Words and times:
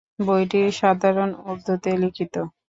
বইটি 0.19 0.61
সাধারণ 0.79 1.29
উর্দুতে 1.45 1.91
লিখিত। 2.01 2.35